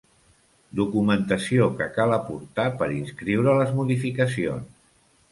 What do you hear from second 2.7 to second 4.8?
per inscriure les modificacions.